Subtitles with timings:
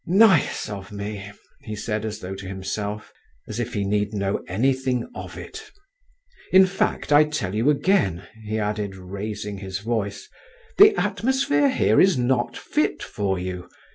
[0.07, 1.31] "Nice of me!"
[1.61, 3.13] he said as though to himself,
[3.47, 5.69] "as if he need know anything of it.
[6.51, 10.27] In fact, I tell you again," he added, raising his voice,
[10.79, 13.69] "the atmosphere here is not fit for you.